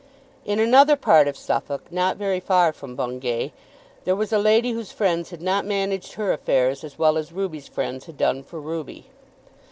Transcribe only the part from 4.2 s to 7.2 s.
a lady whose friends had not managed her affairs as well